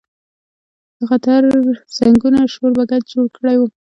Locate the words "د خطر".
0.97-1.41